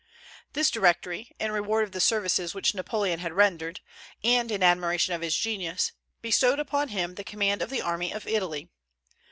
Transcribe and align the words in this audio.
This 0.53 0.71
Directory, 0.71 1.31
in 1.39 1.51
reward 1.51 1.83
of 1.83 1.91
the 1.91 2.01
services 2.01 2.55
which 2.55 2.73
Napoleon 2.73 3.19
had 3.19 3.33
rendered, 3.33 3.81
and 4.23 4.51
in 4.51 4.63
admiration 4.63 5.13
of 5.13 5.21
his 5.21 5.37
genius, 5.37 5.91
bestowed 6.23 6.57
upon 6.57 6.87
him 6.87 7.13
the 7.13 7.23
command 7.23 7.61
of 7.61 7.69
the 7.69 7.83
army 7.83 8.11
of 8.11 8.25
Italy. 8.25 8.71